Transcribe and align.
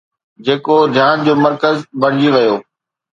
جيڪو 0.45 0.75
ڌيان 0.95 1.17
جو 1.25 1.33
مرڪز 1.43 1.77
بڻجي 2.01 2.29
ويو 2.35 2.55